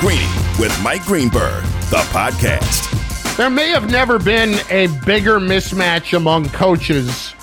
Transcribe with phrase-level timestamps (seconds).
[0.00, 0.26] Greeny
[0.58, 3.36] with Mike Greenberg, the podcast.
[3.38, 7.34] There may have never been a bigger mismatch among coaches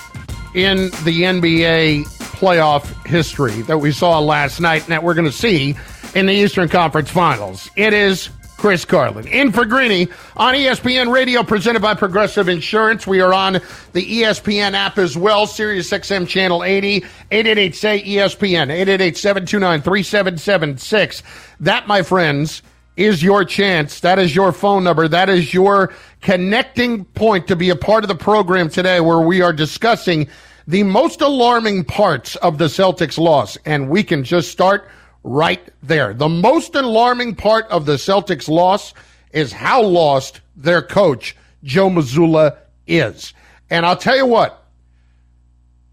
[0.53, 2.05] in the NBA
[2.37, 5.76] playoff history that we saw last night and that we're going to see
[6.13, 7.71] in the Eastern Conference Finals.
[7.76, 8.29] It is
[8.63, 9.27] Chris Carlin.
[9.27, 10.07] In for Greeny
[10.37, 13.05] on ESPN Radio, presented by Progressive Insurance.
[13.05, 13.59] We are on
[13.91, 21.23] the ESPN app as well, Sirius XM Channel 80, 888 say ESPN, 888 729 3776.
[21.59, 22.63] That, my friends,
[22.95, 23.99] is your chance.
[23.99, 25.09] That is your phone number.
[25.09, 29.41] That is your connecting point to be a part of the program today where we
[29.41, 30.30] are discussing
[30.68, 33.57] the most alarming parts of the Celtics loss.
[33.66, 34.88] And we can just start
[35.23, 36.13] right there.
[36.13, 38.94] The most alarming part of the Celtics loss
[39.32, 43.34] is how lost their coach, Joe Mazzulla, is.
[43.70, 44.63] And I'll tell you what,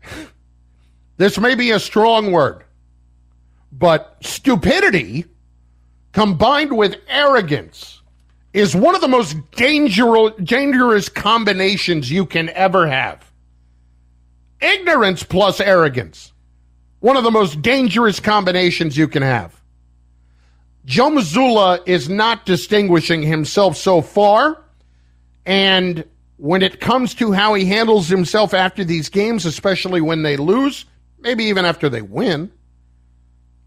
[1.16, 2.64] this may be a strong word,
[3.72, 5.24] but stupidity
[6.12, 8.02] combined with arrogance
[8.52, 13.30] is one of the most dangerous, dangerous combinations you can ever have.
[14.60, 16.32] Ignorance plus arrogance
[17.00, 19.60] one of the most dangerous combinations you can have.
[20.84, 24.62] Joe Mazzulla is not distinguishing himself so far.
[25.44, 26.04] And
[26.36, 30.86] when it comes to how he handles himself after these games, especially when they lose,
[31.18, 32.50] maybe even after they win,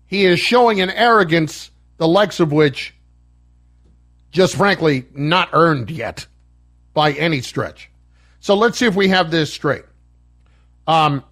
[0.06, 2.94] he is showing an arrogance the likes of which
[4.32, 6.26] just frankly not earned yet
[6.94, 7.90] by any stretch.
[8.40, 9.86] So let's see if we have this straight.
[10.88, 11.24] Um,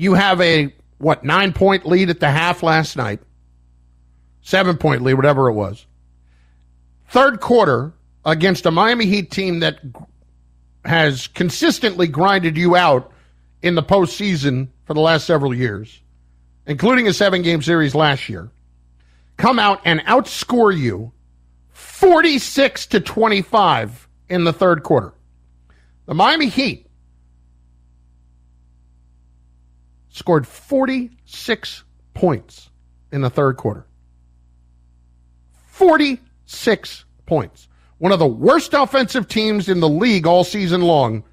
[0.00, 3.20] you have a what nine point lead at the half last night,
[4.40, 5.84] seven point lead, whatever it was.
[7.10, 7.92] Third quarter
[8.24, 9.78] against a Miami Heat team that
[10.86, 13.12] has consistently grinded you out
[13.60, 16.00] in the postseason for the last several years,
[16.66, 18.50] including a seven game series last year,
[19.36, 21.12] come out and outscore you
[21.72, 25.12] 46 to 25 in the third quarter.
[26.06, 26.86] The Miami Heat
[30.10, 31.84] scored 46
[32.14, 32.70] points
[33.12, 33.86] in the third quarter.
[35.66, 37.68] 46 points.
[37.98, 41.24] One of the worst offensive teams in the league all season long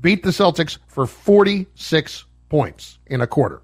[0.00, 3.62] beat the Celtics for 46 points in a quarter.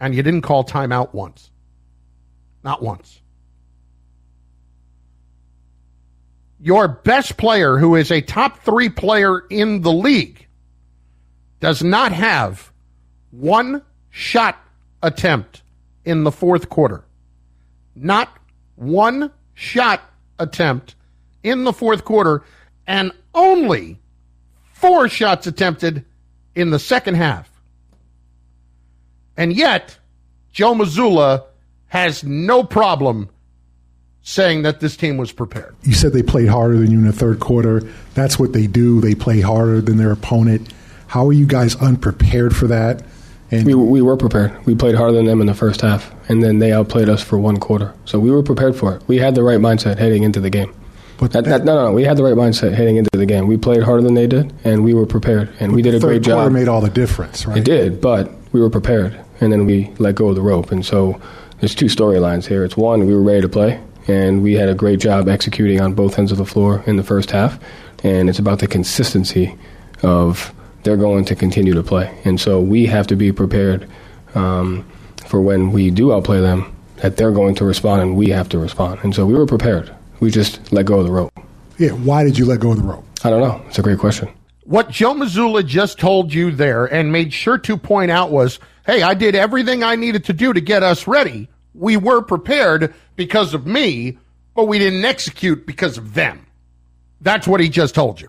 [0.00, 1.50] And you didn't call timeout once.
[2.62, 3.20] Not once.
[6.60, 10.46] Your best player, who is a top three player in the league,
[11.60, 12.72] does not have
[13.38, 14.58] one shot
[15.02, 15.62] attempt
[16.04, 17.04] in the fourth quarter.
[17.94, 18.28] Not
[18.76, 20.02] one shot
[20.38, 20.94] attempt
[21.42, 22.42] in the fourth quarter,
[22.86, 23.98] and only
[24.72, 26.04] four shots attempted
[26.54, 27.50] in the second half.
[29.36, 29.98] And yet,
[30.52, 31.44] Joe Mazzulla
[31.86, 33.28] has no problem
[34.22, 35.76] saying that this team was prepared.
[35.82, 37.80] You said they played harder than you in the third quarter.
[38.14, 39.00] That's what they do.
[39.00, 40.72] They play harder than their opponent.
[41.08, 43.02] How are you guys unprepared for that?
[43.54, 44.64] And we, we were prepared.
[44.66, 47.38] We played harder than them in the first half, and then they outplayed us for
[47.38, 47.94] one quarter.
[48.04, 49.02] So we were prepared for it.
[49.06, 50.74] We had the right mindset heading into the game.
[51.18, 53.46] But that, that, no, no, no, we had the right mindset heading into the game.
[53.46, 56.22] We played harder than they did, and we were prepared, and we did a great
[56.22, 56.50] job.
[56.50, 57.58] made all the difference, right?
[57.58, 60.72] It did, but we were prepared, and then we let go of the rope.
[60.72, 61.20] And so
[61.60, 62.64] there's two storylines here.
[62.64, 65.94] It's one, we were ready to play, and we had a great job executing on
[65.94, 67.60] both ends of the floor in the first half,
[68.02, 69.56] and it's about the consistency
[70.02, 70.52] of
[70.84, 72.16] they're going to continue to play.
[72.24, 73.88] And so we have to be prepared
[74.34, 74.86] um,
[75.26, 78.58] for when we do outplay them that they're going to respond and we have to
[78.58, 79.00] respond.
[79.02, 79.92] And so we were prepared.
[80.20, 81.32] We just let go of the rope.
[81.78, 83.04] Yeah, why did you let go of the rope?
[83.24, 83.62] I don't know.
[83.66, 84.28] It's a great question.
[84.64, 89.02] What Joe Mazzulla just told you there and made sure to point out was hey,
[89.02, 91.48] I did everything I needed to do to get us ready.
[91.74, 94.18] We were prepared because of me,
[94.54, 96.46] but we didn't execute because of them.
[97.22, 98.28] That's what he just told you.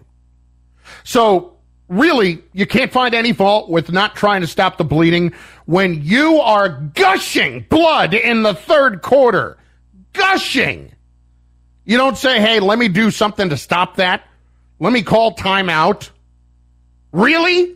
[1.04, 1.55] So
[1.88, 5.34] really, you can't find any fault with not trying to stop the bleeding
[5.66, 9.58] when you are gushing blood in the third quarter.
[10.14, 10.92] Gushing.
[11.84, 14.28] You don't say, hey, let me do something to stop that.
[14.80, 16.10] Let me call timeout.
[17.12, 17.76] Really?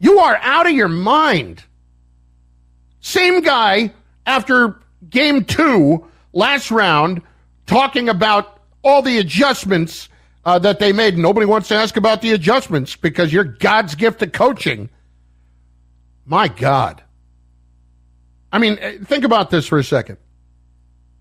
[0.00, 1.62] You are out of your mind.
[3.00, 3.92] Same guy
[4.26, 7.22] after game two, last round,
[7.66, 10.08] talking about all the adjustments
[10.48, 11.18] uh, that they made.
[11.18, 14.88] Nobody wants to ask about the adjustments because you're God's gift to coaching.
[16.24, 17.02] My God.
[18.50, 20.16] I mean, uh, think about this for a second.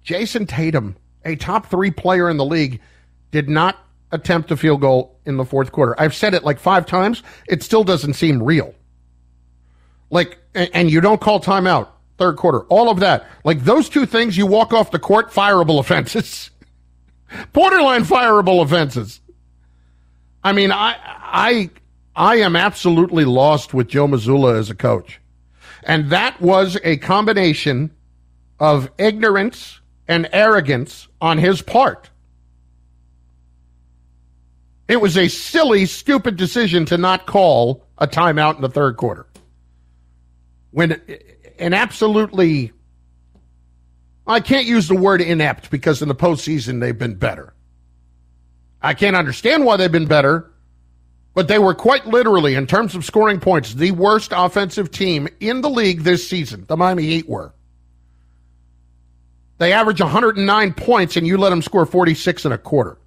[0.01, 0.95] Jayson Tatum,
[1.25, 2.79] a top three player in the league,
[3.31, 3.77] did not
[4.13, 5.93] attempt a field goal in the fourth quarter.
[5.99, 7.21] I've said it like five times.
[7.49, 8.73] It still doesn't seem real.
[10.09, 11.89] Like, and you don't call timeout.
[12.17, 13.27] third quarter, all of that.
[13.43, 16.49] Like those two things, you walk off the court, fireable offenses,
[17.53, 19.21] borderline fireable offenses.
[20.43, 21.69] I mean, I, I,
[22.15, 25.19] I am absolutely lost with Joe Mazzulla as a coach.
[25.83, 27.91] And that was a combination
[28.59, 32.09] of ignorance and arrogance on his part.
[34.87, 39.27] It was a silly, stupid decision to not call a timeout in the third quarter.
[40.71, 41.01] When
[41.59, 42.71] an absolutely,
[44.27, 47.53] I can't use the word inept because in the postseason they've been better.
[48.81, 50.51] I can't understand why they've been better,
[51.33, 55.61] but they were quite literally, in terms of scoring points, the worst offensive team in
[55.61, 56.65] the league this season.
[56.67, 57.53] The Miami Heat were.
[59.59, 62.97] They average 109 points, and you let them score 46 and a quarter.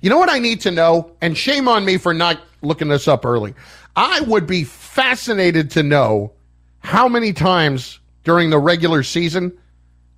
[0.00, 1.12] You know what I need to know?
[1.20, 3.54] And shame on me for not looking this up early.
[3.96, 6.32] I would be fascinated to know
[6.80, 9.56] how many times during the regular season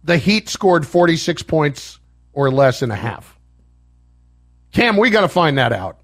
[0.04, 1.98] the Heat scored 46 points
[2.32, 3.38] or less in a half.
[4.72, 5.98] Cam, we got to find that out.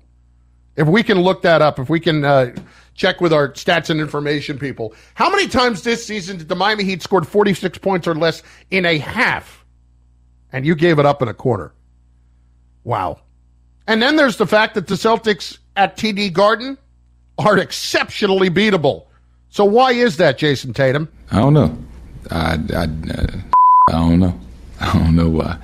[0.76, 2.54] If we can look that up, if we can uh,
[2.94, 6.84] check with our stats and information people, how many times this season did the Miami
[6.84, 9.64] Heat scored 46 points or less in a half?
[10.52, 11.72] And you gave it up in a quarter.
[12.84, 13.20] Wow.
[13.86, 16.78] And then there's the fact that the Celtics at TD Garden
[17.38, 19.06] are exceptionally beatable.
[19.50, 21.08] So why is that, Jayson Tatum?
[21.30, 21.76] I don't know.
[22.30, 23.42] I, I, I
[23.93, 24.40] don't know.
[24.81, 25.58] I don't know why.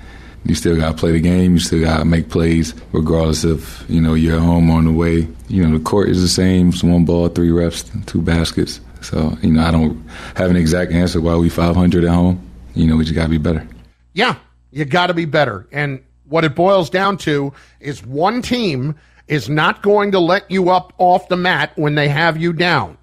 [0.45, 1.55] You still got to play the game.
[1.55, 4.93] You still got to make plays, regardless of you know you're at home on the
[4.93, 5.27] way.
[5.49, 6.69] You know the court is the same.
[6.69, 8.81] It's one ball, three reps, two baskets.
[9.01, 10.07] So you know I don't
[10.37, 12.47] have an exact answer why we 500 at home.
[12.75, 13.67] You know we just got to be better.
[14.13, 14.37] Yeah,
[14.71, 15.67] you got to be better.
[15.73, 18.97] And what it boils down to is one team
[19.29, 22.99] is not going to let you up off the mat when they have you down.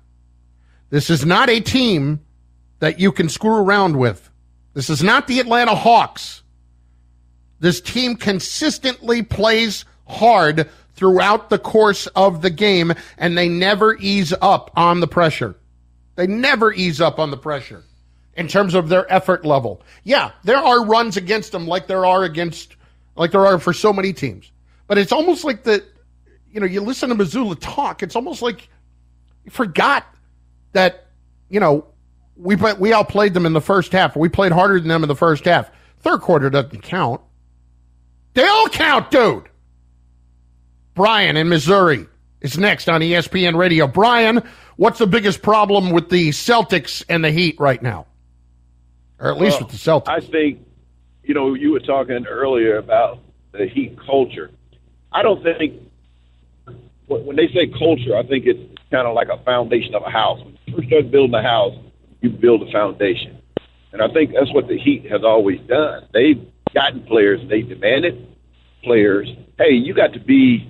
[0.89, 2.19] This is not a team
[2.79, 4.29] that you can screw around with.
[4.73, 6.43] This is not the Atlanta Hawks.
[7.59, 14.33] This team consistently plays hard throughout the course of the game, and they never ease
[14.41, 15.55] up on the pressure.
[16.15, 17.83] They never ease up on the pressure
[18.35, 19.81] in terms of their effort level.
[20.03, 22.75] Yeah, there are runs against them like there are against,
[23.15, 24.51] like there are for so many teams.
[24.87, 25.83] But it's almost like the,
[26.51, 28.69] you know, you listen to Mazzulla talk, it's almost like
[29.45, 30.05] you forgot
[30.73, 31.07] that,
[31.49, 31.85] you know,
[32.41, 34.15] we we outplayed them in the first half.
[34.15, 35.69] We played harder than them in the first half.
[35.99, 37.21] Third quarter doesn't count.
[38.33, 39.43] They all count, dude.
[40.95, 42.07] Brian in Missouri
[42.41, 43.87] is next on ESPN Radio.
[43.87, 44.41] Brian,
[44.75, 48.07] what's the biggest problem with the Celtics and the Heat right now?
[49.19, 50.07] Or at least well, with the Celtics?
[50.07, 50.65] I think,
[51.23, 53.19] you know, you were talking earlier about
[53.51, 54.49] the Heat culture.
[55.11, 55.79] I don't think,
[57.07, 58.59] when they say culture, I think it's
[58.89, 60.39] kind of like a foundation of a house.
[60.43, 61.75] When you first start building a house,
[62.21, 63.41] you build a foundation.
[63.93, 66.07] And I think that's what the Heat has always done.
[66.13, 68.27] They've gotten players, they demanded
[68.83, 69.27] players,
[69.57, 70.67] hey, you got to be,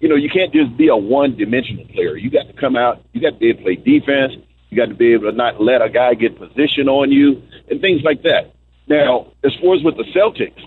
[0.00, 2.16] you know, you can't just be a one dimensional player.
[2.16, 4.32] You got to come out, you got to be able to play defense,
[4.70, 7.80] you got to be able to not let a guy get position on you, and
[7.80, 8.54] things like that.
[8.88, 10.60] Now, as far as with the Celtics,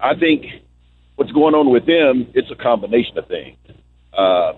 [0.00, 0.46] I think
[1.16, 3.58] what's going on with them, it's a combination of things.
[4.16, 4.54] Uh,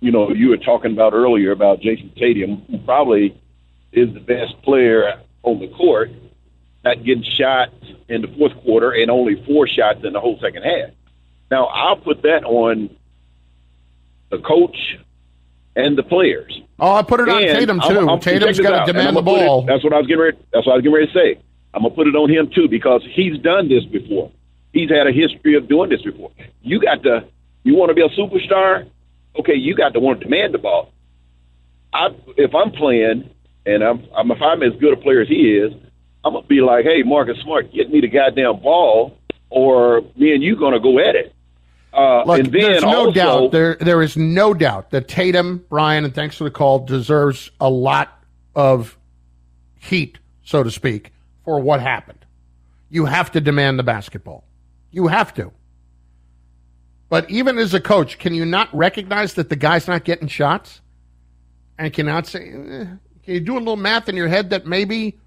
[0.00, 3.40] you know, you were talking about earlier about Jayson Tatum, probably
[3.92, 6.10] is the best player on the court,
[6.84, 7.68] not getting shot
[8.08, 10.90] in the fourth quarter and only four shots in the whole second half.
[11.50, 12.90] Now, I'll put that on
[14.30, 14.76] the coach
[15.76, 16.58] and the players.
[16.78, 18.08] Oh, I put it on And Tatum I'm- too.
[18.08, 19.62] I'm- Tatum's check this got to demand the I'm put it- ball.
[19.62, 20.36] that's what I was getting ready.
[20.52, 21.38] That's what I was getting ready to say.
[21.74, 24.30] I'm gonna put it on him too because he's done this before.
[24.72, 26.30] He's had a history of doing this before.
[26.62, 27.24] You got to.
[27.64, 28.86] You want to be a superstar?
[29.38, 30.90] Okay, you got to want to demand the ball.
[31.94, 33.30] I, if I'm playing
[33.66, 35.72] and I'm, I'm if I'm as good a player as he is,
[36.24, 39.16] I'm gonna be like, hey, Marcus Smart, get me the goddamn ball,
[39.50, 41.34] or me and you gonna go at it.
[41.92, 45.64] Uh, Look, and then there's no also, doubt there there is no doubt that Tatum,
[45.68, 48.18] Brian, and thanks for the call, deserves a lot
[48.54, 48.96] of
[49.78, 51.12] heat, so to speak,
[51.44, 52.24] for what happened.
[52.88, 54.44] You have to demand the basketball.
[54.90, 55.52] You have to.
[57.08, 60.80] But even as a coach, can you not recognize that the guy's not getting shots?
[61.78, 62.84] And cannot say, eh,
[63.24, 65.18] can you do a little math in your head that maybe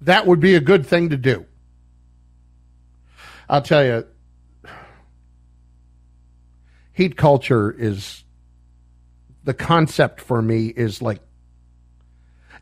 [0.00, 1.44] that would be a good thing to do?
[3.48, 4.06] I'll tell you,
[6.92, 8.24] heat culture is
[9.42, 11.20] the concept for me is like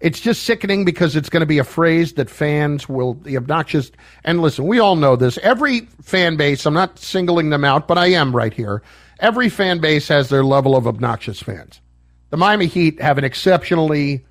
[0.00, 3.93] it's just sickening because it's going to be a phrase that fans will the obnoxious.
[4.25, 5.38] And listen we all know this.
[5.38, 8.83] Every fan base i'm not singling them out but i am right here.
[9.21, 11.81] Every fan base has their level of obnoxious fans.
[12.31, 14.25] The miami heat have an exceptionally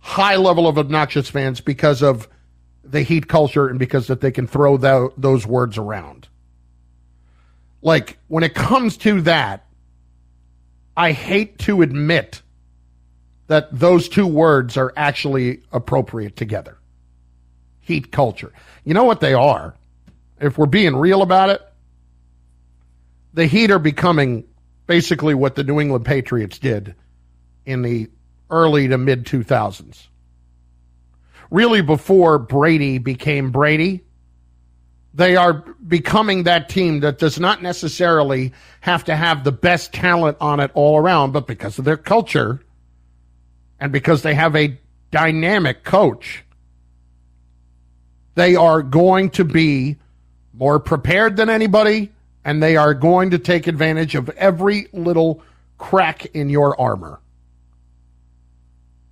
[0.00, 2.28] high level of obnoxious fans because of
[2.82, 6.28] the heat culture and because that they can throw tho- those words around.
[7.82, 9.66] Like when it comes to that,
[10.96, 12.42] I hate to admit
[13.46, 16.78] that those two words are actually appropriate together.
[17.80, 18.52] Heat culture.
[18.84, 19.74] You know what they are?
[20.40, 21.62] If we're being real about it,
[23.34, 24.44] the Heat are becoming
[24.86, 26.94] basically what the New England Patriots did
[27.64, 28.08] in the
[28.50, 30.06] early to mid 2000s.
[31.50, 34.04] Really, before Brady became Brady,
[35.12, 40.36] they are becoming that team that does not necessarily have to have the best talent
[40.40, 42.60] on it all around, but because of their culture
[43.80, 44.78] and because they have a
[45.10, 46.44] dynamic coach,
[48.36, 49.96] they are going to be
[50.52, 52.12] more prepared than anybody
[52.44, 55.42] and they are going to take advantage of every little
[55.78, 57.20] crack in your armor.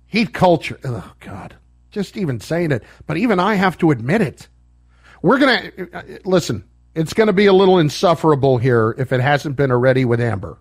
[0.09, 0.79] Heat culture.
[0.83, 1.55] Oh, God.
[1.91, 2.83] Just even saying it.
[3.07, 4.47] But even I have to admit it.
[5.21, 9.55] We're going to, listen, it's going to be a little insufferable here if it hasn't
[9.55, 10.57] been already with Amber.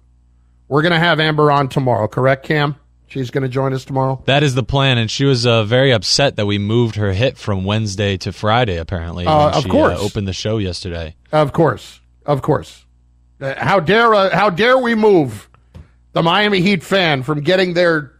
[0.69, 2.77] We're going to have Amber on tomorrow, correct, Cam?
[3.07, 4.23] She's going to join us tomorrow.
[4.27, 7.39] That is the plan, and she was uh, very upset that we moved her hit
[7.39, 8.77] from Wednesday to Friday.
[8.77, 11.15] Apparently, uh, of she, course, uh, opened the show yesterday.
[11.33, 12.85] Of course, of course.
[13.41, 15.49] Uh, how dare uh, how dare we move
[16.13, 18.13] the Miami Heat fan from getting their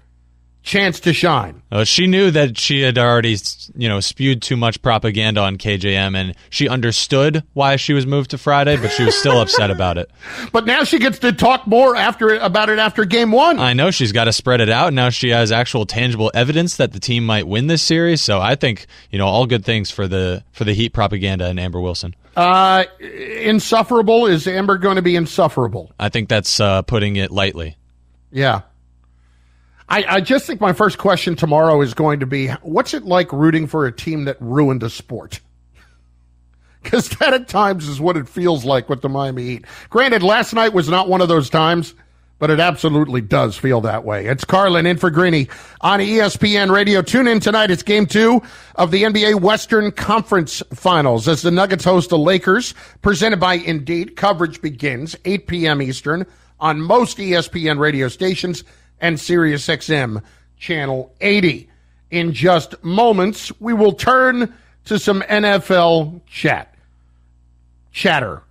[0.69, 1.63] chance to shine?
[1.73, 3.37] Uh, she knew that she had already,
[3.75, 8.31] you know, spewed too much propaganda on KJM, and she understood why she was moved
[8.31, 10.11] to Friday, but she was still upset about it.
[10.53, 13.59] But now she gets to talk more after about it after game one.
[13.59, 14.93] I know she's got to spread it out.
[14.93, 18.21] Now she has actual tangible evidence that the team might win this series.
[18.21, 21.59] So I think you know all good things for the for the Heat propaganda and
[21.59, 22.15] Amber Wilson.
[22.37, 25.93] Uh, insufferable is Amber going to be insufferable?
[25.99, 27.77] I think that's uh, putting it lightly.
[28.31, 28.61] Yeah.
[29.89, 33.33] I, I just think my first question tomorrow is going to be what's it like
[33.33, 35.41] rooting for a team that ruined a sport?
[36.81, 39.65] Because that at times is what it feels like with the Miami Heat.
[39.91, 41.93] Granted, last night was not one of those times,
[42.39, 44.27] but it absolutely does feel that way.
[44.27, 45.49] It's Carlin in for Greeny
[45.81, 47.03] on ESPN Radio.
[47.03, 47.73] Tune in tonight.
[47.73, 48.41] It's game two
[48.77, 54.17] of the NBA Western Conference Finals as the Nuggets host the Lakers, presented by Indeed.
[54.17, 55.83] Coverage begins 8 p.m.
[55.83, 56.25] Eastern
[56.61, 58.63] on most ESPN radio stations
[59.01, 60.23] and Sirius XM
[60.57, 61.69] channel 80.
[62.11, 64.55] In just moments, we will turn
[64.87, 66.75] to some NFL chat,
[67.93, 68.43] chatter,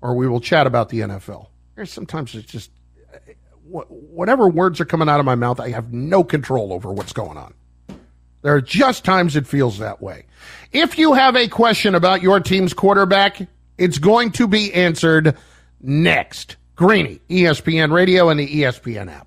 [0.00, 1.46] or we will chat about the NFL.
[1.84, 2.70] Sometimes it's just
[3.14, 7.12] uh, whatever words are coming out of my mouth, I have no control over what's
[7.12, 7.54] going on.
[8.42, 10.24] There are just times it feels that way.
[10.72, 13.46] If you have a question about your team's quarterback,
[13.78, 15.36] it's going to be answered
[15.80, 16.56] next.
[16.74, 19.26] Greeny, ESPN Radio, and the ESPN app.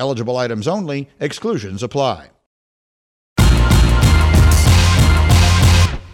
[0.00, 2.30] Eligible items only, exclusions apply.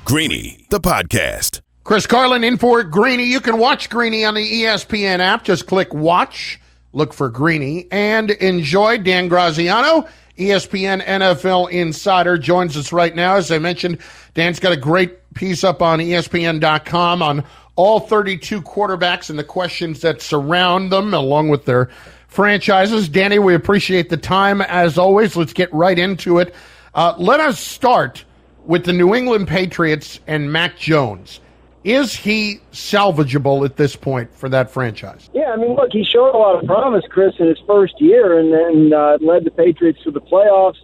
[0.05, 1.61] Greeny, the podcast.
[1.83, 3.25] Chris Carlin in for Greeny.
[3.25, 5.45] You can watch Greeny on the ESPN app.
[5.45, 6.61] Just click watch,
[6.93, 8.99] look for Greeny, and enjoy.
[8.99, 13.37] Dan Graziano, ESPN NFL Insider, joins us right now.
[13.37, 13.99] As I mentioned,
[14.35, 17.45] Dan's got a great piece up on ESPN.com on
[17.77, 21.89] all 32 quarterbacks and the questions that surround them, along with their
[22.37, 23.09] franchises.
[23.09, 25.35] Danny, we appreciate the time as always.
[25.37, 26.55] Let's get right into it.
[26.95, 28.25] Uh, let us start
[28.67, 31.41] with the New England Patriots and Mac Jones.
[31.83, 35.31] Is he salvageable at this point for that franchise?
[35.33, 38.39] Yeah, I mean, look, he showed a lot of promise, Chris, in his first year,
[38.39, 40.77] and then uh, led the Patriots to the playoffs.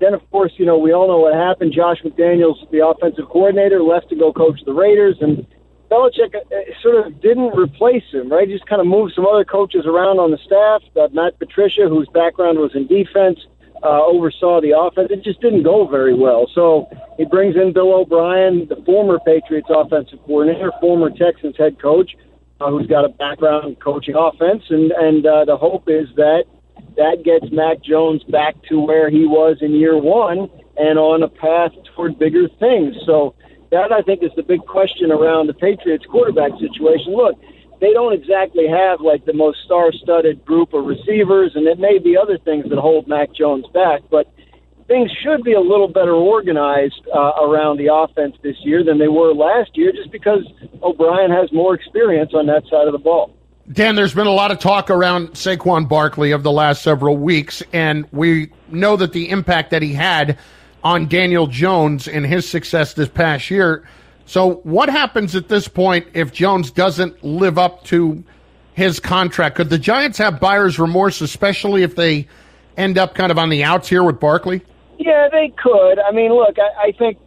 [0.00, 1.72] Then, of course, you know we all know what happened.
[1.72, 5.46] Josh McDaniels, the offensive coordinator, left to go coach the Raiders, and
[5.90, 6.40] Belichick uh,
[6.82, 8.48] sort of didn't replace him, right?
[8.48, 10.82] Just kind of moved some other coaches around on the staff.
[10.96, 13.38] Uh, Matt Patricia, whose background was in defense,
[13.82, 15.08] uh, oversaw the offense.
[15.10, 16.50] It just didn't go very well.
[16.54, 22.16] So he brings in Bill O'Brien, the former Patriots offensive coordinator, former Texans head coach,
[22.60, 26.44] uh, who's got a background in coaching offense, and and uh, the hope is that
[26.96, 31.28] that gets Mac Jones back to where he was in year one and on a
[31.28, 32.94] path toward bigger things.
[33.04, 33.34] So
[33.70, 37.14] that I think is the big question around the Patriots quarterback situation.
[37.14, 37.38] Look,
[37.80, 42.16] they don't exactly have like the most star-studded group of receivers, and it may be
[42.16, 44.32] other things that hold Mac Jones back, but
[44.86, 49.08] things should be a little better organized uh, around the offense this year than they
[49.08, 50.44] were last year, just because
[50.82, 53.34] O'Brien has more experience on that side of the ball.
[53.70, 57.64] Dan, there's been a lot of talk around Saquon Barkley of the last several weeks,
[57.72, 60.38] and we know that the impact that he had
[60.86, 63.82] on Daniel Jones and his success this past year.
[64.24, 68.22] So, what happens at this point if Jones doesn't live up to
[68.74, 69.56] his contract?
[69.56, 72.28] Could the Giants have buyer's remorse, especially if they
[72.76, 74.62] end up kind of on the outs here with Barkley?
[74.96, 75.98] Yeah, they could.
[75.98, 77.18] I mean, look, I, I think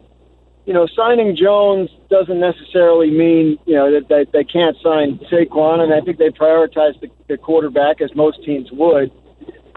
[0.64, 5.80] you know signing Jones doesn't necessarily mean you know that, that they can't sign Saquon,
[5.80, 9.12] and I think they prioritize the, the quarterback as most teams would.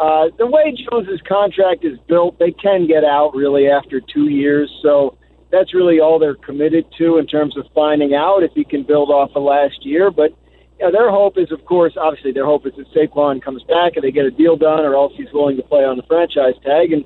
[0.04, 4.70] Uh, the way Jones's contract is built, they can get out really after two years,
[4.84, 5.18] so
[5.50, 9.10] that's really all they're committed to in terms of finding out if he can build
[9.10, 10.12] off of last year.
[10.12, 10.36] But
[10.78, 13.96] you know, their hope is, of course, obviously their hope is that Saquon comes back
[13.96, 16.60] and they get a deal done, or else he's willing to play on the franchise
[16.66, 17.06] tag, and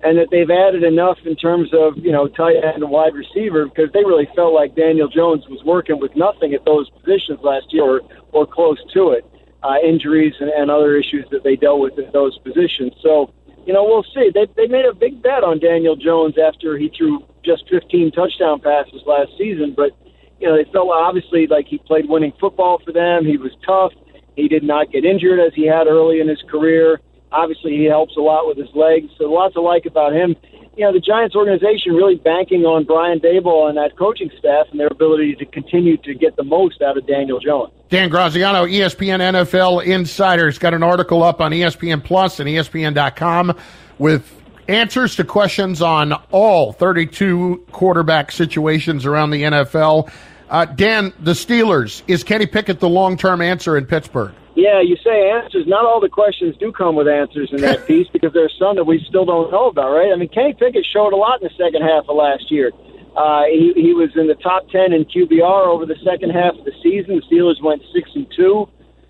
[0.00, 3.68] and that they've added enough in terms of you know tight end and wide receiver
[3.68, 7.66] because they really felt like Daniel Jones was working with nothing at those positions last
[7.72, 8.00] year or
[8.32, 9.26] or close to it,
[9.68, 12.92] uh, injuries and, and other issues that they dealt with in those positions.
[13.02, 13.32] So
[13.66, 14.30] you know we'll see.
[14.32, 18.60] They they made a big bet on Daniel Jones after he threw just 15 touchdown
[18.60, 19.92] passes last season, but
[20.40, 23.26] you know they felt obviously like he played winning football for them.
[23.26, 23.92] He was tough.
[24.36, 27.00] He did not get injured as he had early in his career.
[27.30, 30.34] Obviously, he helps a lot with his legs, so lots to like about him.
[30.78, 34.78] You know, the Giants organization really banking on Brian Daboll and that coaching staff and
[34.78, 37.72] their ability to continue to get the most out of Daniel Jones.
[37.88, 43.56] Dan Graziano, ESPN NFL Insider's got an article up on ESPN Plus and ESPN.com
[43.98, 44.32] with
[44.68, 50.08] answers to questions on all 32 quarterback situations around the NFL.
[50.50, 54.34] Uh, Dan, the Steelers, is Kenny Pickett the long term answer in Pittsburgh?
[54.54, 55.66] Yeah, you say answers.
[55.66, 58.84] Not all the questions do come with answers in that piece because there's some that
[58.84, 60.10] we still don't know about, right?
[60.12, 62.72] I mean, Kenny Pickett showed a lot in the second half of last year.
[63.16, 66.64] Uh, he, he was in the top 10 in QBR over the second half of
[66.64, 67.20] the season.
[67.20, 68.68] The Steelers went 6 and 2.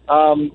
[0.09, 0.53] Um,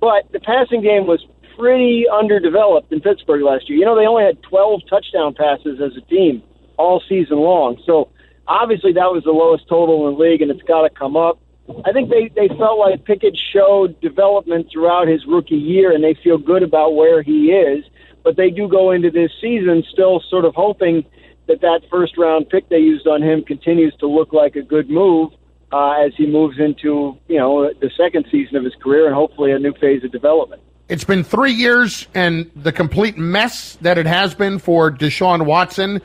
[0.00, 1.24] but the passing game was
[1.56, 3.78] pretty underdeveloped in Pittsburgh last year.
[3.78, 6.42] You know, they only had 12 touchdown passes as a team
[6.78, 7.82] all season long.
[7.86, 8.08] So
[8.46, 11.38] obviously that was the lowest total in the league, and it's got to come up.
[11.84, 16.14] I think they, they felt like Pickett showed development throughout his rookie year, and they
[16.14, 17.84] feel good about where he is.
[18.24, 21.04] But they do go into this season still sort of hoping
[21.46, 24.88] that that first round pick they used on him continues to look like a good
[24.88, 25.32] move
[25.72, 29.52] uh, as he moves into you know the second season of his career and hopefully
[29.52, 30.62] a new phase of development.
[30.88, 36.02] It's been three years and the complete mess that it has been for Deshaun Watson.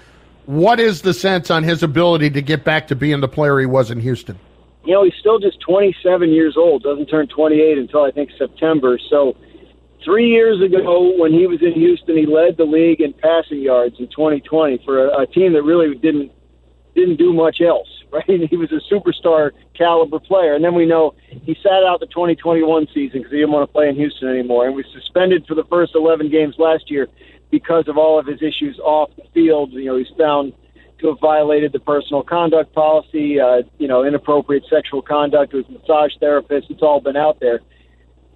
[0.48, 3.66] What is the sense on his ability to get back to being the player he
[3.66, 4.40] was in Houston?
[4.86, 8.98] You know, he's still just 27 years old, doesn't turn 28 until I think September.
[9.10, 9.36] So,
[10.06, 14.00] three years ago when he was in Houston, he led the league in passing yards
[14.00, 16.32] in 2020 for a, a team that really didn't
[16.96, 17.90] didn't do much else.
[18.10, 18.50] Right?
[18.50, 22.88] He was a superstar caliber player, and then we know he sat out the 2021
[22.94, 25.66] season because he didn't want to play in Houston anymore, and was suspended for the
[25.66, 27.10] first 11 games last year
[27.50, 29.72] because of all of his issues off the field.
[29.72, 30.54] You know, he's found
[31.00, 36.12] to have violated the personal conduct policy, uh, you know, inappropriate sexual conduct with massage
[36.22, 36.70] therapists.
[36.70, 37.60] It's all been out there.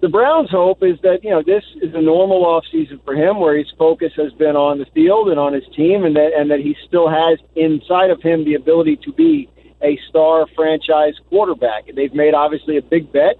[0.00, 3.40] the Browns' hope is that you know this is a normal off season for him,
[3.40, 6.50] where his focus has been on the field and on his team, and that and
[6.50, 9.48] that he still has inside of him the ability to be
[9.82, 11.84] a star franchise quarterback.
[11.94, 13.38] They've made obviously a big bet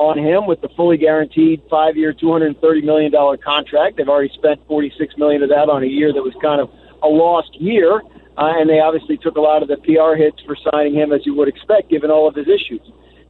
[0.00, 3.98] on him with the fully guaranteed five-year, two hundred thirty million dollar contract.
[3.98, 6.70] They've already spent forty-six million of that on a year that was kind of
[7.02, 8.00] a lost year,
[8.40, 11.26] uh, and they obviously took a lot of the PR hits for signing him, as
[11.26, 12.80] you would expect, given all of his issues.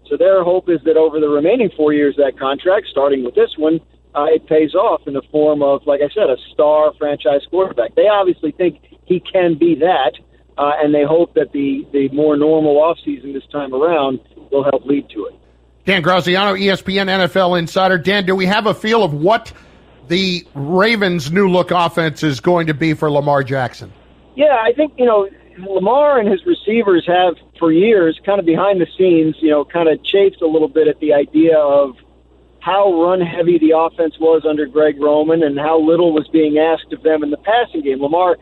[0.06, 3.34] So their hope is that over the remaining four years of that contract, starting with
[3.34, 3.80] this one,
[4.14, 7.94] uh, it pays off in the form of, like I said, a star franchise quarterback.
[7.94, 10.14] They obviously think he can be that,
[10.58, 14.18] uh, and they hope that the, the more normal offseason this time around
[14.50, 15.39] will help lead to it.
[15.84, 17.98] Dan Graziano, ESPN NFL Insider.
[17.98, 19.52] Dan, do we have a feel of what
[20.08, 23.92] the Ravens' new look offense is going to be for Lamar Jackson?
[24.34, 28.80] Yeah, I think, you know, Lamar and his receivers have for years, kind of behind
[28.80, 31.96] the scenes, you know, kind of chafed a little bit at the idea of
[32.60, 36.92] how run heavy the offense was under Greg Roman and how little was being asked
[36.92, 38.02] of them in the passing game.
[38.02, 38.36] Lamar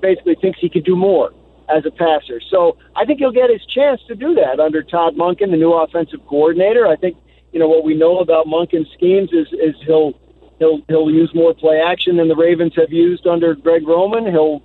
[0.00, 1.32] basically thinks he could do more
[1.68, 2.40] as a passer.
[2.50, 5.72] So I think he'll get his chance to do that under Todd Monken, the new
[5.72, 6.86] offensive coordinator.
[6.86, 7.16] I think,
[7.52, 10.14] you know, what we know about Monken's schemes is, is he'll
[10.58, 14.26] he'll he'll use more play action than the Ravens have used under Greg Roman.
[14.26, 14.62] He'll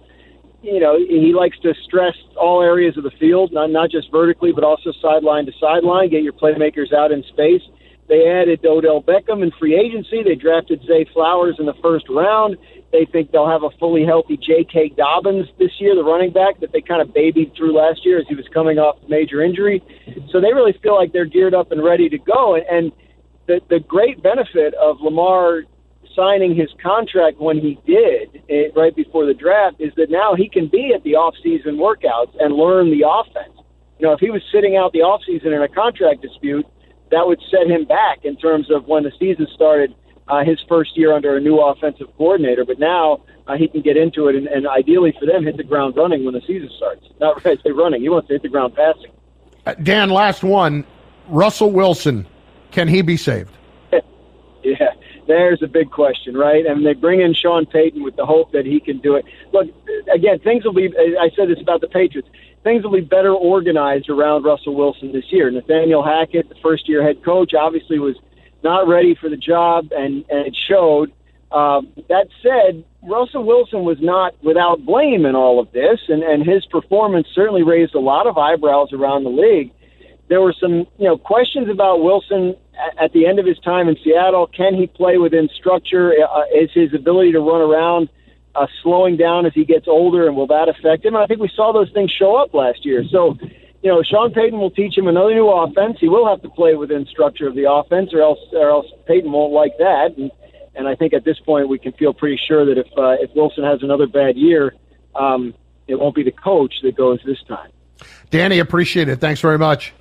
[0.64, 4.52] you know, he likes to stress all areas of the field, not not just vertically,
[4.52, 6.10] but also sideline to sideline.
[6.10, 7.62] Get your playmakers out in space.
[8.08, 10.24] They added Odell Beckham in free agency.
[10.24, 12.58] They drafted Zay Flowers in the first round.
[12.92, 14.94] They think they'll have a fully healthy J.K.
[14.96, 18.26] Dobbins this year, the running back that they kind of babied through last year as
[18.30, 19.84] he was coming off major injury.
[20.32, 22.56] So they really feel like they're geared up and ready to go.
[22.56, 22.92] And, and
[23.48, 25.64] the the great benefit of Lamar
[26.16, 30.50] signing his contract when he did eh, right before the draft is that now he
[30.50, 33.54] can be at the off-season workouts and learn the offense.
[34.00, 36.66] You know, if he was sitting out the off-season in a contract dispute,
[37.12, 39.94] that would set him back in terms of when the season started.
[40.30, 43.96] Uh, his first year under a new offensive coordinator, but now uh, he can get
[43.96, 47.08] into it and, and ideally for them hit the ground running when the season starts.
[47.22, 48.02] Not right, say running.
[48.02, 49.12] He wants to hit the ground passing.
[49.66, 50.86] Uh, Dan, last one.
[51.30, 52.28] Russell Wilson,
[52.72, 53.52] can he be saved?
[54.64, 54.90] Yeah,
[55.28, 56.66] there's a big question, right?
[56.66, 59.24] And they bring in Sean Payton with the hope that he can do it.
[59.54, 59.68] Look,
[60.14, 60.92] again, things will be.
[61.20, 62.28] I said this about the Patriots.
[62.68, 65.50] Things will be better organized around Russell Wilson this year.
[65.50, 68.18] Nathaniel Hackett, the first-year head coach, obviously was
[68.62, 71.14] not ready for the job, and and it showed.
[71.50, 76.46] Um, that said, Russell Wilson was not without blame in all of this, and and
[76.46, 79.72] his performance certainly raised a lot of eyebrows around the league
[80.30, 82.54] there were some you know questions about Wilson
[83.02, 84.48] at the end of his time in Seattle.
[84.48, 86.12] Can he play within structure?
[86.12, 88.10] Uh, is his ability to run around
[88.58, 91.14] uh, slowing down as he gets older, and will that affect him?
[91.16, 93.04] And I think we saw those things show up last year.
[93.10, 93.38] So,
[93.84, 95.98] you know, Sean Payton will teach him another new offense.
[96.00, 99.32] He will have to play within structure of the offense, or else, or else Payton
[99.32, 100.18] won't like that.
[100.18, 100.32] And
[100.76, 103.34] and I think at this point we can feel pretty sure that if uh, if
[103.36, 104.74] Wilson has another bad year,
[105.16, 105.54] um,
[105.88, 107.72] it won't be the coach that goes this time.
[108.32, 109.18] Danny, appreciate it.
[109.20, 109.94] Thanks very much.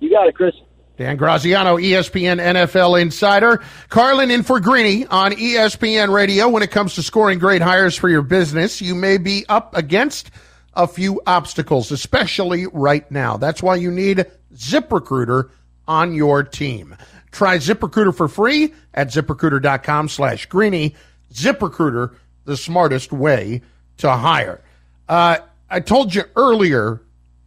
[0.00, 0.54] You got it, Chris.
[0.98, 3.62] Dan Graziano, ESPN NFL Insider.
[3.88, 6.48] Carlin in for Greeny on ESPN Radio.
[6.48, 10.30] When it comes to scoring great hires for your business, you may be up against
[10.74, 13.36] a few obstacles, especially right now.
[13.38, 15.50] That's why you need ZipRecruiter
[15.88, 16.94] on your team.
[17.30, 20.94] Try ZipRecruiter for free at ziprecruiter.com slash greeny.
[21.32, 23.62] ZipRecruiter, the smartest way
[23.98, 24.60] to hire.
[25.08, 25.38] Uh,
[25.70, 27.00] I told you earlier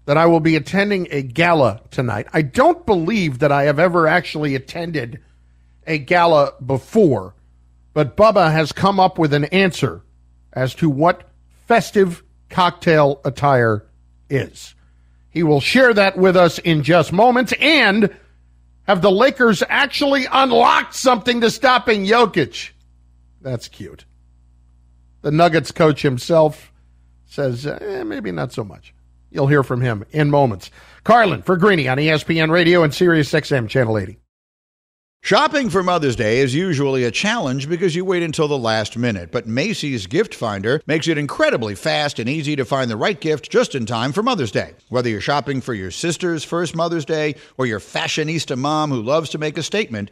[0.06, 2.28] that I will be attending a gala tonight.
[2.32, 5.20] I don't believe that I have ever actually attended
[5.88, 7.36] a gala before,
[7.94, 10.02] but Bubba has come up with an answer
[10.54, 11.30] as to what
[11.68, 13.86] festive cocktail attire
[14.30, 14.76] is.
[15.30, 18.16] He will share that with us in just moments and
[18.84, 22.72] have the Lakers actually unlocked something to stopping Jokic.
[23.42, 24.06] That's cute.
[25.22, 26.72] The Nuggets coach himself
[27.26, 28.94] says, eh, maybe not so much.
[29.36, 30.72] You'll hear from him in moments.
[31.04, 34.18] Carlin for Greeny on ESPN Radio and Sirius XM Channel 80.
[35.22, 39.32] Shopping for Mother's Day is usually a challenge because you wait until the last minute,
[39.32, 43.50] but Macy's Gift Finder makes it incredibly fast and easy to find the right gift
[43.50, 44.76] just in time for Mother's Day.
[44.90, 49.32] Whether you're shopping for your sister's first Mother's Day or your fashionista mom who loves
[49.32, 50.12] to make a statement,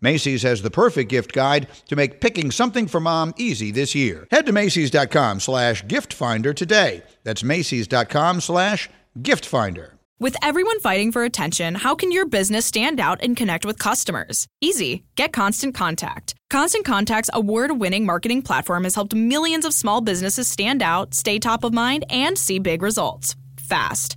[0.00, 4.26] Macy's has the perfect gift guide to make picking something for mom easy this year.
[4.30, 7.02] Head to Macy's.com slash gift finder today.
[7.24, 8.88] That's Macy's.com slash
[9.20, 9.94] gift finder.
[10.18, 14.46] With everyone fighting for attention, how can your business stand out and connect with customers?
[14.60, 15.04] Easy.
[15.16, 16.34] Get Constant Contact.
[16.50, 21.38] Constant Contact's award winning marketing platform has helped millions of small businesses stand out, stay
[21.38, 24.16] top of mind, and see big results fast.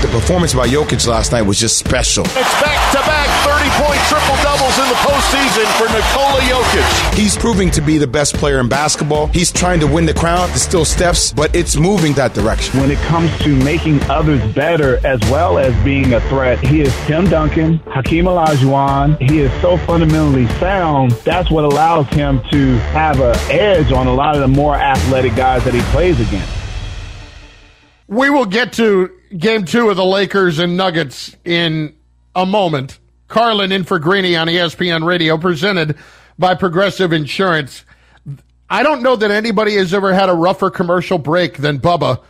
[0.00, 2.24] The performance by Jokic last night was just special.
[2.24, 7.14] It's back to back 30 point triple doubles in the postseason for Nikola Jokic.
[7.14, 9.26] He's proving to be the best player in basketball.
[9.26, 10.48] He's trying to win the crown.
[10.52, 12.80] It's still steps, but it's moving that direction.
[12.80, 16.96] When it comes to making others better as well as being a threat, he is
[17.06, 19.20] Tim Duncan, Hakeem Olajuwon.
[19.20, 21.10] He is so fundamentally sound.
[21.26, 25.36] That's what allows him to have an edge on a lot of the more athletic
[25.36, 26.50] guys that he plays against.
[28.08, 31.94] We will get to game two of the Lakers and Nuggets in
[32.34, 32.98] a moment.
[33.28, 35.96] Carlin in for Greeny on ESPN Radio, presented
[36.38, 37.84] by Progressive Insurance.
[38.68, 42.22] I don't know that anybody has ever had a rougher commercial break than Bubba,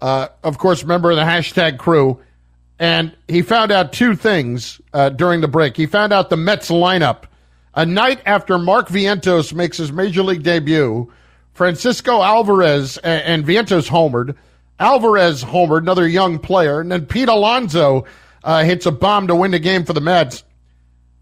[0.00, 2.20] uh, of course, member of the hashtag crew.
[2.78, 5.76] And he found out two things uh, during the break.
[5.76, 7.24] He found out the Mets lineup.
[7.74, 11.12] A night after Mark Vientos makes his major league debut,
[11.52, 14.36] Francisco Alvarez and, and Vientos homered.
[14.78, 18.06] Alvarez homered, another young player, and then Pete Alonso
[18.42, 20.44] uh, hits a bomb to win the game for the Mets.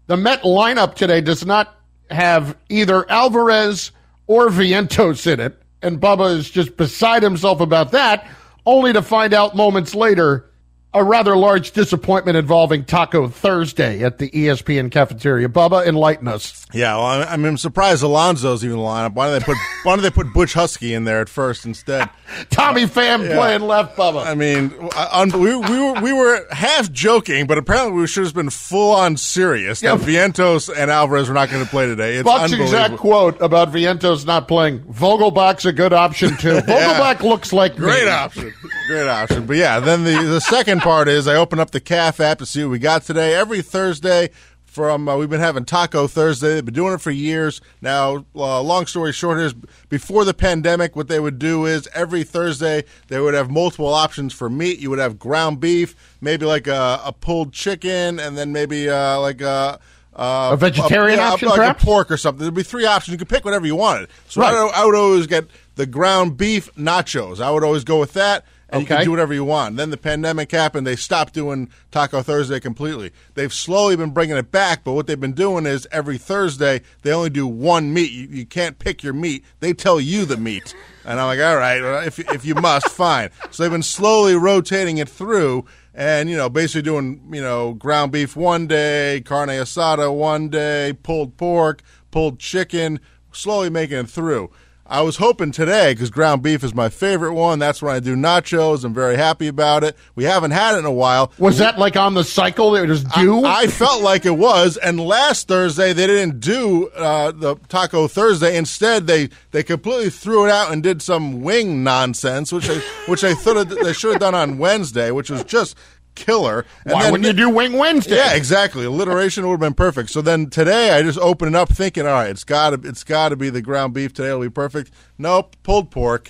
[0.07, 1.75] The Met lineup today does not
[2.09, 3.91] have either Alvarez
[4.27, 8.27] or Vientos in it, and Bubba is just beside himself about that,
[8.65, 10.49] only to find out moments later
[10.93, 15.49] a rather large disappointment involving Taco Thursday at the ESPN cafeteria.
[15.49, 16.65] Bubba, enlighten us.
[16.73, 19.13] Yeah, well, I mean, I'm surprised Alonso's even in the lineup.
[19.13, 22.09] Why do they put Why do they put Butch Husky in there at first instead?
[22.49, 23.35] Tommy uh, Pham Yeah.
[23.37, 24.25] playing left, Bubba.
[24.25, 28.23] I mean, uh, un- we, we were we were half joking, but apparently we should
[28.25, 29.81] have been full on serious.
[29.81, 32.15] That Vientos and Alvarez were not going to play today.
[32.15, 32.73] It's Buck's unbelievable.
[32.85, 34.79] exact quote about Vientos not playing.
[34.81, 36.49] Vogelbach's a good option too.
[36.59, 38.09] Vogelbach looks like Great me.
[38.11, 38.53] option.
[38.87, 39.45] Great option.
[39.45, 42.45] But yeah, then the, the second part is I open up the CAF app to
[42.45, 43.33] see what we got today.
[43.35, 44.29] Every Thursday
[44.65, 46.55] from, uh, we've been having Taco Thursday.
[46.55, 47.61] They've been doing it for years.
[47.81, 49.53] Now, uh, long story short is
[49.89, 54.33] before the pandemic, what they would do is every Thursday they would have multiple options
[54.33, 54.79] for meat.
[54.79, 59.19] You would have ground beef, maybe like a, a pulled chicken, and then maybe uh,
[59.19, 59.79] like a.
[60.15, 61.81] Uh, A vegetarian yeah, option, like perhaps?
[61.81, 62.41] a pork or something.
[62.43, 63.13] There'd be three options.
[63.13, 64.09] You could pick whatever you wanted.
[64.29, 64.53] So Right.
[64.53, 67.39] I, would, I would always get the ground beef nachos.
[67.41, 69.77] I would always go with that, and you can do whatever you want.
[69.77, 70.85] Then the pandemic happened.
[70.85, 73.11] They stopped doing Taco Thursday completely.
[73.35, 77.13] They've slowly been bringing it back, but what they've been doing is every Thursday they
[77.13, 78.11] only do one meat.
[78.11, 79.45] You, you can't pick your meat.
[79.59, 80.75] They tell you the meat.
[81.05, 83.29] And I'm like, all right, if, if you must, fine.
[83.51, 88.11] So they've been slowly rotating it through and, you know, basically doing, you know, ground
[88.11, 92.99] beef one day, carne asada one day, pulled pork, pulled chicken,
[93.31, 94.49] slowly making it through.
[94.93, 97.57] I was hoping today, because ground beef is my favorite one.
[97.57, 98.85] That's when I do nachos.
[98.85, 99.97] I'm very happy about it.
[100.13, 101.31] We haven't had it in a while.
[101.39, 102.75] Was that like on the cycle?
[102.75, 103.43] It was due.
[103.43, 108.07] I, I felt like it was, and last Thursday they didn't do uh, the Taco
[108.07, 108.55] Thursday.
[108.55, 112.77] Instead, they they completely threw it out and did some wing nonsense, which I
[113.07, 115.75] which I thought they should have done on Wednesday, which was just
[116.15, 116.65] killer.
[116.85, 118.15] And Why then wouldn't you do Wing Wednesday?
[118.15, 118.85] Yeah, exactly.
[118.85, 120.09] Alliteration would have been perfect.
[120.09, 123.03] So then today I just opened it up thinking, all right, it's got to it's
[123.03, 124.29] got to be the ground beef today.
[124.29, 124.91] It'll be perfect.
[125.17, 126.29] Nope, pulled pork.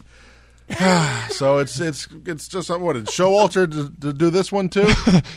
[1.30, 4.88] so it's it's it's just what did Showalter to, to do this one too?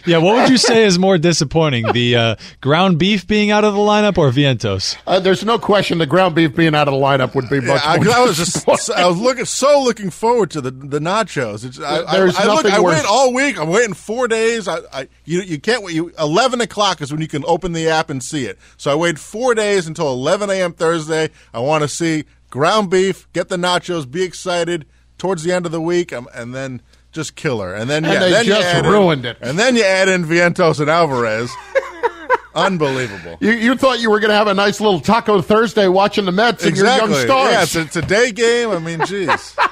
[0.07, 3.75] Yeah, what would you say is more disappointing, the uh, ground beef being out of
[3.75, 4.97] the lineup or Vientos?
[5.05, 7.83] Uh, there's no question the ground beef being out of the lineup would be much
[7.85, 11.65] Yeah, I, I was just I was looking so looking forward to the the nachos.
[11.65, 12.99] It's, I, I, There's I, look, nothing I worse.
[13.01, 13.59] wait all week.
[13.59, 14.69] I'm waiting four days.
[14.69, 15.95] I, I you you can't wait.
[15.95, 18.59] You, Eleven o'clock is when you can open the app and see it.
[18.77, 20.73] So I wait four days until 11 a.m.
[20.73, 21.31] Thursday.
[21.53, 24.87] I want to see ground beef, get the nachos, be excited.
[25.19, 28.21] Towards the end of the week, um, and then just killer, and then And yeah,
[28.21, 29.39] they then you just add in- ruined it.
[29.41, 31.51] and then you add in Vientos and Alvarez.
[32.55, 33.37] Unbelievable.
[33.41, 36.33] You, you thought you were going to have a nice little Taco Thursday watching the
[36.33, 37.53] Mets and your young stars.
[37.53, 38.71] Yeah, it's, it's a day game.
[38.71, 39.57] I mean, jeez.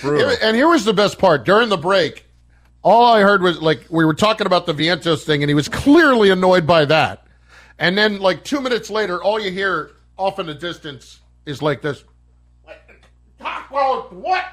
[0.00, 2.24] And here was the best part during the break.
[2.82, 5.68] All I heard was like we were talking about the Vientos thing, and he was
[5.68, 7.26] clearly annoyed by that.
[7.80, 11.82] And then, like two minutes later, all you hear off in the distance is like
[11.82, 12.04] this.
[13.40, 14.44] Taco, what?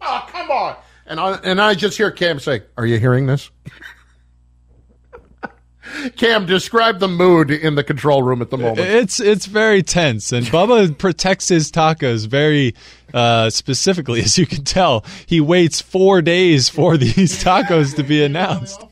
[0.00, 0.76] Oh, come on!
[1.06, 3.50] And I and I just hear Cam say, "Are you hearing this?"
[6.16, 8.80] Cam, describe the mood in the control room at the moment.
[8.80, 12.74] It's it's very tense, and Bubba protects his tacos very
[13.14, 15.04] uh, specifically, as you can tell.
[15.26, 18.82] He waits four days for these tacos to be announced,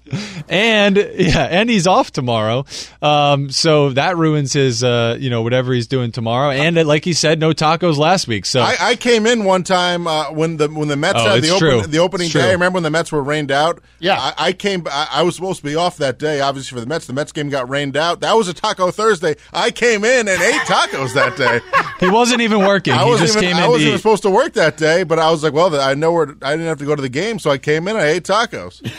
[0.48, 2.64] and yeah, and he's off tomorrow,
[3.02, 6.50] um, so that ruins his uh, you know whatever he's doing tomorrow.
[6.50, 9.64] And uh, like he said, no tacos last week, so I, I came in one
[9.64, 12.40] time uh, when the when the Mets Oh, had the, open, the opening day.
[12.40, 12.50] true.
[12.52, 13.80] Remember when the Mets were rained out?
[13.98, 14.86] Yeah, I, I came.
[14.90, 17.06] I, I was supposed to be off that day, obviously for the Mets.
[17.06, 18.20] The Mets game got rained out.
[18.20, 19.34] That was a Taco Thursday.
[19.52, 21.60] I came in and ate tacos that day.
[22.00, 22.92] he wasn't even working.
[22.94, 24.54] I he just even, came I in to wasn't even eat.
[24.56, 26.66] supposed to work that day, but I was like, well, I know where I didn't
[26.66, 27.96] have to go to the game, so I came in.
[27.96, 28.90] I ate tacos.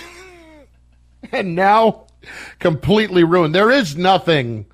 [1.31, 2.07] and now
[2.59, 3.53] completely ruined.
[3.53, 4.65] There is nothing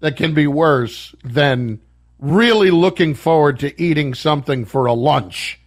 [0.00, 1.80] that can be worse than
[2.18, 5.60] really looking forward to eating something for a lunch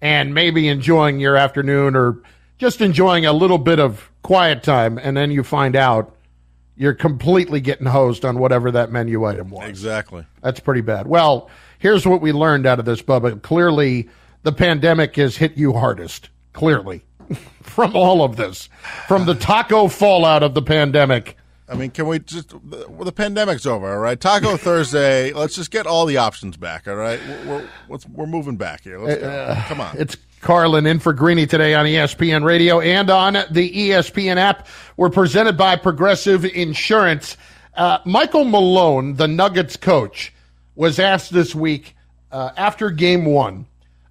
[0.00, 2.22] and maybe enjoying your afternoon or
[2.58, 6.16] just enjoying a little bit of quiet time and then you find out
[6.76, 9.68] you're completely getting hosed on whatever that menu item was.
[9.68, 10.26] Exactly.
[10.42, 11.06] That's pretty bad.
[11.06, 11.50] Well,
[11.82, 13.42] here's what we learned out of this, Bubba.
[13.42, 14.08] Clearly,
[14.44, 16.30] the pandemic has hit you hardest.
[16.52, 17.02] Clearly,
[17.62, 18.68] from all of this,
[19.08, 21.36] from the taco fallout of the pandemic.
[21.68, 22.50] I mean, can we just?
[22.50, 24.20] The, well, the pandemic's over, all right.
[24.20, 25.32] Taco Thursday.
[25.32, 27.20] Let's just get all the options back, all right.
[27.46, 28.98] We're we're, we're moving back here.
[28.98, 29.28] Let's go.
[29.28, 29.96] Uh, Come on.
[29.98, 34.66] It's Carlin in for Greeny today on ESPN Radio and on the ESPN app.
[34.96, 37.36] We're presented by Progressive Insurance.
[37.74, 40.34] Uh, Michael Malone, the Nuggets coach,
[40.74, 41.94] was asked this week
[42.30, 43.66] uh, after game one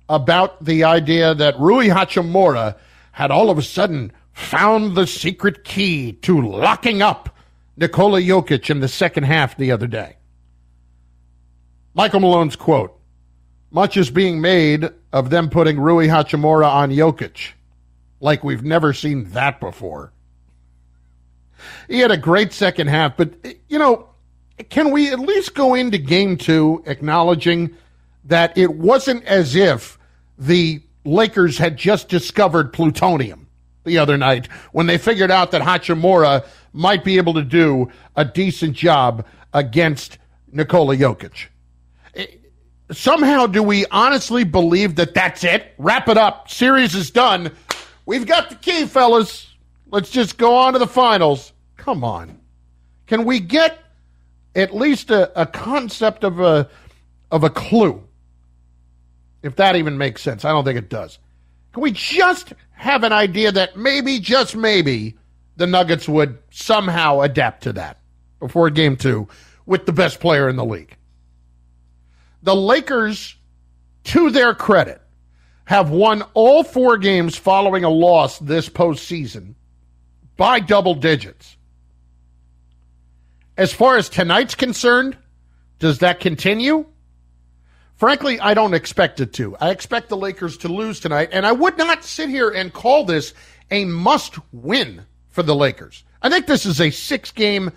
[0.08, 2.76] about the idea that Rui Hachimura
[3.12, 7.36] had all of a sudden found the secret key to locking up
[7.78, 10.18] Nikola Jokic in the second half the other day.
[11.94, 12.98] Michael Malone's quote
[13.72, 17.52] Much is being made of them putting Rui Hachimura on Jokic.
[18.20, 20.14] Like we've never seen that before.
[21.88, 23.34] He had a great second half, but,
[23.68, 24.10] you know,
[24.70, 27.76] can we at least go into game two acknowledging
[28.26, 29.98] that it wasn't as if
[30.38, 33.48] the Lakers had just discovered plutonium
[33.84, 38.24] the other night when they figured out that Hachimura might be able to do a
[38.24, 40.18] decent job against
[40.52, 41.48] Nikola Jokic?
[42.16, 42.28] Eh,
[42.92, 45.74] somehow do we honestly believe that that's it?
[45.78, 46.50] Wrap it up.
[46.50, 47.52] Series is done.
[48.06, 49.48] We've got the key, fellas.
[49.90, 51.54] Let's just go on to the finals.
[51.78, 52.40] Come on.
[53.08, 53.81] Can we get
[54.56, 56.70] at least a, a concept of a
[57.32, 58.04] of a clue?
[59.44, 60.46] If that even makes sense.
[60.46, 61.18] I don't think it does.
[61.74, 65.18] Can we just have an idea that maybe, just maybe,
[65.56, 68.00] the Nuggets would somehow adapt to that
[68.40, 69.28] before game two
[69.66, 70.96] with the best player in the league?
[72.44, 73.36] the Lakers,
[74.06, 75.02] to their credit,
[75.66, 79.56] have won all four games following a loss this postseason
[80.38, 81.56] by double digits.
[83.58, 85.18] As far as tonight's concerned,
[85.80, 86.86] does that continue?
[87.96, 89.56] Frankly, I don't expect it to.
[89.58, 93.06] I expect the Lakers to lose tonight, and I would not sit here and call
[93.06, 93.34] this
[93.70, 96.04] a must win for the Lakers.
[96.22, 97.72] I think this is a six game,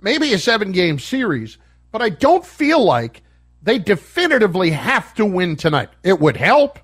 [0.00, 1.58] maybe a seven game series,
[1.92, 3.22] but I don't feel like
[3.62, 5.90] they definitively have to win tonight.
[6.02, 6.78] It would help.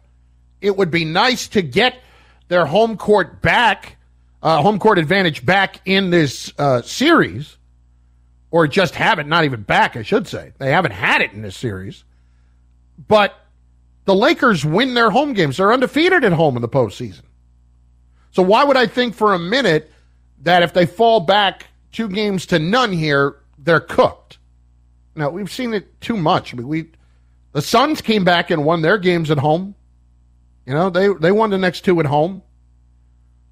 [0.60, 1.96] It would be nice to get
[2.48, 3.96] their home court back,
[4.42, 7.56] uh, home court advantage back in this uh, series,
[8.54, 10.52] or just have it not even back, I should say.
[10.58, 12.04] They haven't had it in this series.
[13.08, 13.34] But
[14.04, 15.56] the Lakers win their home games.
[15.56, 17.22] They're undefeated at home in the postseason.
[18.30, 19.90] So why would I think for a minute
[20.42, 24.38] that if they fall back two games to none here, they're cooked.
[25.16, 26.54] Now we've seen it too much.
[26.54, 26.92] I mean, we
[27.50, 29.74] the Suns came back and won their games at home.
[30.64, 32.40] You know, they they won the next two at home.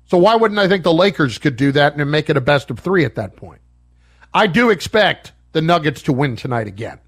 [0.04, 2.70] So why wouldn't I think the Lakers could do that and make it a best
[2.70, 3.62] of three at that point?
[4.34, 6.98] I do expect the Nuggets to win tonight again.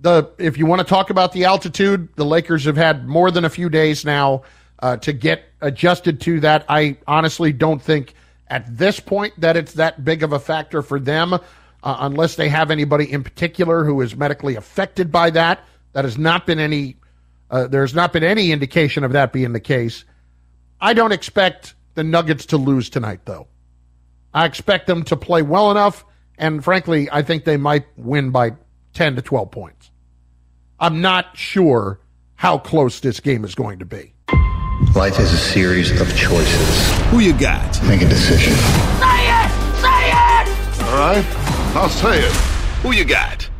[0.00, 3.44] The if you want to talk about the altitude, the Lakers have had more than
[3.44, 4.42] a few days now
[4.80, 6.64] uh, to get adjusted to that.
[6.68, 8.14] I honestly don't think
[8.48, 11.40] at this point that it's that big of a factor for them, uh,
[11.82, 15.64] unless they have anybody in particular who is medically affected by that.
[15.92, 16.96] That has not been any.
[17.50, 20.04] Uh, there's not been any indication of that being the case.
[20.80, 23.48] I don't expect the Nuggets to lose tonight, though.
[24.32, 26.04] I expect them to play well enough,
[26.38, 28.52] and frankly, I think they might win by
[28.94, 29.90] 10 to 12 points.
[30.80, 32.00] I'm not sure
[32.36, 34.14] how close this game is going to be.
[34.94, 37.00] Life is a series of choices.
[37.10, 37.82] Who you got?
[37.84, 38.54] Make a decision.
[38.54, 39.50] Say it!
[39.80, 40.82] Say it!
[40.84, 41.24] All right,
[41.74, 42.32] I'll say it.
[42.82, 43.50] Who you got?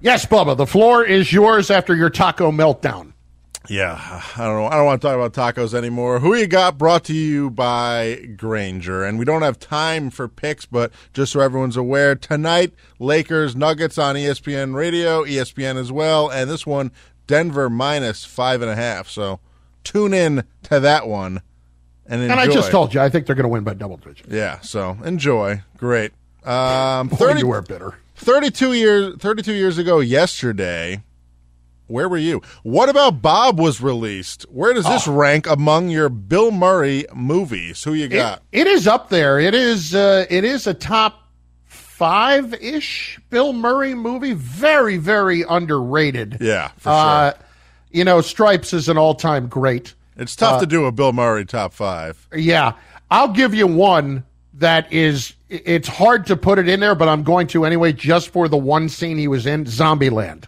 [0.00, 3.09] Yes, Bubba, the floor is yours after your taco meltdown.
[3.68, 4.66] Yeah, I don't know.
[4.66, 6.18] I don't want to talk about tacos anymore.
[6.18, 9.04] Who you got brought to you by Grainger.
[9.04, 13.98] And we don't have time for picks, but just so everyone's aware, tonight, Lakers Nuggets
[13.98, 16.30] on ESPN Radio, ESPN as well.
[16.30, 16.90] And this one,
[17.26, 19.08] Denver minus five and a half.
[19.08, 19.40] So
[19.84, 21.42] tune in to that one
[22.06, 22.32] and enjoy.
[22.32, 24.28] And I just told you, I think they're going to win by double digits.
[24.28, 25.62] Yeah, so enjoy.
[25.76, 26.12] Great.
[26.44, 27.94] Um, Boy, 30, you were bitter.
[28.16, 31.02] 32 years 32 years ago yesterday
[31.90, 36.50] where were you what about bob was released where does this rank among your bill
[36.50, 39.38] murray movies who you It- got it is up there.
[39.40, 39.94] It is.
[39.94, 41.26] Uh, it is a top
[41.66, 44.32] five ish Bill Murray movie.
[44.32, 46.38] Very, very underrated.
[46.40, 47.40] yeah for Uh, sure
[47.92, 49.94] you know, Stripes is an all time great.
[50.16, 52.72] it's tough uh, to do a bill murray top five Yeah,
[53.10, 54.24] I'll give you one
[54.54, 55.34] that is.
[55.48, 58.56] It's hard to put it in there, but I'm going to anyway, just for the
[58.56, 60.44] one scene he was in, Zombieland.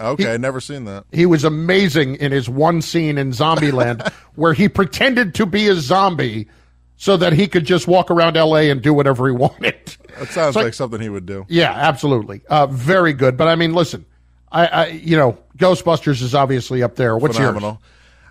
[0.00, 4.68] Okay never seen that He was amazing in his one scene in Zombieland where he
[4.68, 6.48] pretended to be a zombie
[6.96, 9.96] so that he could just walk around LA and do whatever he wanted.
[10.18, 12.42] that sounds So- like something he would do Yeah, absolutely.
[12.48, 13.36] Uh, very good.
[13.36, 14.04] But I mean, listen,
[14.52, 17.16] I, I you know, Ghostbusters is obviously up there.
[17.16, 17.80] What's phenomenal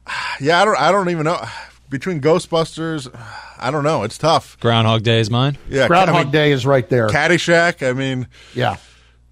[0.40, 1.40] yeah i don't i don't even know
[1.90, 3.08] between ghostbusters
[3.60, 5.58] i don't know it's tough Groundhog Day is mine.
[5.70, 7.08] yeah Groundhog I mean, Day is right there.
[7.10, 8.78] caddyshack i mean yeah.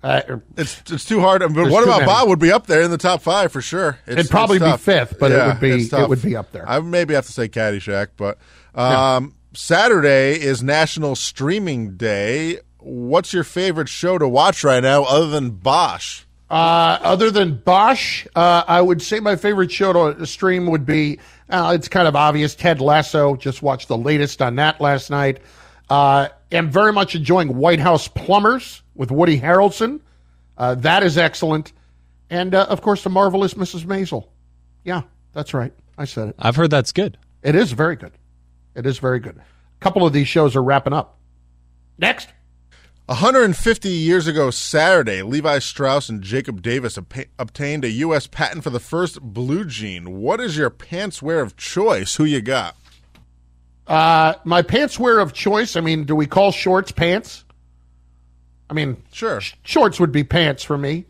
[0.04, 0.22] Uh,
[0.56, 1.42] It's it's too hard.
[1.42, 2.06] But what about.
[2.06, 2.28] Bob?
[2.30, 3.98] Would be up there in the top five for sure.
[4.06, 6.68] It's, It'd probably it's be fifth, but it would be- it would be up there.
[6.70, 8.38] I maybe have to say Caddyshack, but
[8.76, 12.60] um, Saturday is National Streaming Day.
[12.80, 16.24] What's your favorite show to watch right now, other than Bosch?
[16.50, 21.20] Uh, other than Bosch, uh, I would say my favorite show to stream would be,
[21.50, 23.36] uh, it's kind of obvious, Ted Lasso.
[23.36, 25.40] Just watched the latest on that last night.
[25.90, 30.02] Uh, am very much enjoying White House Plumbers with Woody Harrelson.
[30.58, 31.74] Uh, that is excellent.
[32.30, 33.86] And, uh, of course, The Marvelous Mrs.
[33.86, 34.28] Maisel.
[34.84, 35.74] Yeah, that's right.
[35.98, 36.36] I said it.
[36.40, 37.18] I've heard that's good.
[37.44, 38.14] It is very good.
[38.76, 39.38] It is very good.
[39.38, 41.18] A couple of these shows are wrapping up.
[41.98, 42.30] Next.
[43.08, 48.28] 150 years ago Saturday, Levi Strauss and Jacob Davis obta- obtained a U.S.
[48.28, 50.20] patent for the first blue jean.
[50.20, 52.16] What is your pants wear of choice?
[52.18, 52.76] Who you got?
[53.88, 55.76] Uh, my pants wear of choice.
[55.76, 57.46] I mean, do we call shorts pants?
[58.70, 59.40] I mean, sure.
[59.64, 61.06] shorts would be pants for me.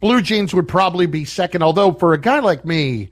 [0.00, 1.62] Blue jeans would probably be second.
[1.62, 3.10] Although for a guy like me,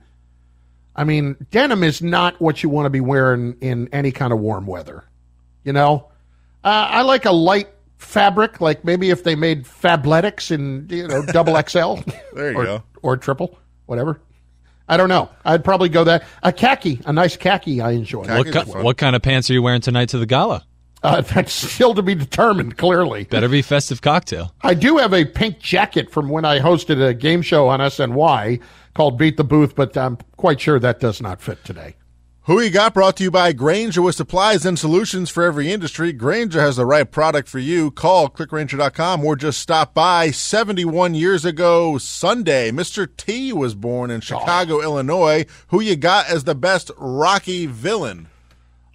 [0.95, 4.39] I mean, denim is not what you want to be wearing in any kind of
[4.39, 5.03] warm weather.
[5.63, 6.07] You know,
[6.63, 11.23] uh, I like a light fabric, like maybe if they made Fabletics in you know
[11.25, 11.95] double XL,
[12.33, 12.83] There you or, go.
[13.01, 14.19] or triple, whatever.
[14.89, 15.29] I don't know.
[15.45, 17.79] I'd probably go that a khaki, a nice khaki.
[17.79, 18.25] I enjoy.
[18.27, 20.65] What, ki- what kind of pants are you wearing tonight to the gala?
[21.03, 22.77] Uh, that's still to be determined.
[22.77, 24.53] Clearly, Better be festive cocktail.
[24.61, 28.61] I do have a pink jacket from when I hosted a game show on SNY
[28.95, 31.95] called Beat the Booth, but I'm quite sure that does not fit today.
[32.49, 36.11] Who you got brought to you by Grainger with supplies and solutions for every industry.
[36.11, 37.91] Grainger has the right product for you.
[37.91, 40.31] Call clickgranger.com or just stop by.
[40.31, 43.07] 71 years ago Sunday, Mr.
[43.17, 45.45] T was born in Chicago, Illinois.
[45.67, 48.29] Who you got as the best Rocky villain?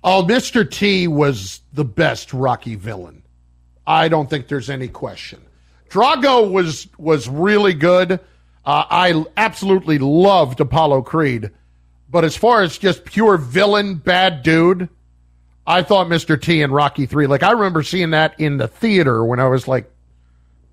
[0.02, 0.68] Oh, Mr.
[0.68, 3.22] T was the best Rocky villain.
[3.86, 5.40] I don't think there's any question.
[5.90, 8.14] Drago was was really good.
[8.66, 11.52] Uh, I absolutely loved Apollo Creed,
[12.14, 14.88] but as far as just pure villain, bad dude,
[15.66, 16.40] I thought Mr.
[16.40, 17.26] T and Rocky Three.
[17.26, 19.90] Like I remember seeing that in the theater when I was like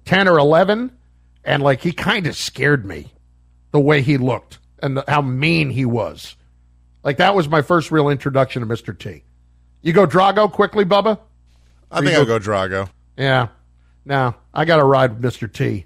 [0.06, 0.92] ten or eleven,
[1.44, 3.12] and like he kind of scared me,
[3.72, 6.36] the way he looked and how mean he was.
[7.04, 8.96] Like that was my first real introduction to Mr.
[8.96, 9.24] T.
[9.82, 11.18] You go Drago quickly, Bubba?
[11.89, 12.88] I think you I'll go Drago.
[13.18, 13.48] Yeah.
[14.06, 15.52] No, I got to ride with Mr.
[15.52, 15.86] T.